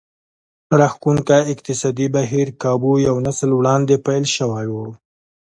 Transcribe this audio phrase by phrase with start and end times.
[0.79, 4.75] راښکوونکی اقتصادي بهير کابو یو نسل وړاندې پیل شوی و